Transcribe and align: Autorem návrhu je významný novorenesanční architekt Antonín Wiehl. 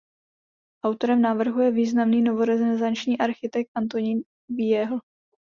Autorem 0.83 1.21
návrhu 1.21 1.59
je 1.61 1.71
významný 1.71 2.21
novorenesanční 2.21 3.17
architekt 3.17 3.69
Antonín 3.75 4.21
Wiehl. 4.49 4.99